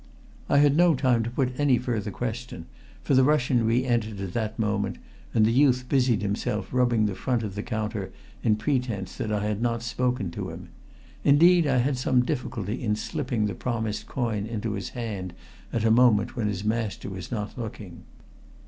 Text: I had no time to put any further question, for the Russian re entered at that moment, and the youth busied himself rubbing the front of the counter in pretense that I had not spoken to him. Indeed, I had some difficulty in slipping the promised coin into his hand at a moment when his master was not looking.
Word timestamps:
I 0.49 0.57
had 0.57 0.75
no 0.75 0.95
time 0.95 1.21
to 1.21 1.29
put 1.29 1.53
any 1.59 1.77
further 1.77 2.09
question, 2.09 2.65
for 3.03 3.13
the 3.13 3.23
Russian 3.23 3.63
re 3.67 3.85
entered 3.85 4.19
at 4.19 4.33
that 4.33 4.57
moment, 4.57 4.97
and 5.31 5.45
the 5.45 5.51
youth 5.51 5.85
busied 5.87 6.23
himself 6.23 6.73
rubbing 6.73 7.05
the 7.05 7.13
front 7.13 7.43
of 7.43 7.53
the 7.53 7.61
counter 7.61 8.11
in 8.41 8.55
pretense 8.55 9.15
that 9.17 9.31
I 9.31 9.43
had 9.45 9.61
not 9.61 9.83
spoken 9.83 10.31
to 10.31 10.49
him. 10.49 10.69
Indeed, 11.23 11.67
I 11.67 11.77
had 11.77 11.99
some 11.99 12.25
difficulty 12.25 12.81
in 12.83 12.95
slipping 12.95 13.45
the 13.45 13.53
promised 13.53 14.07
coin 14.07 14.47
into 14.47 14.71
his 14.71 14.89
hand 14.89 15.33
at 15.71 15.85
a 15.85 15.91
moment 15.91 16.35
when 16.35 16.47
his 16.47 16.63
master 16.63 17.07
was 17.07 17.31
not 17.31 17.55
looking. 17.55 18.01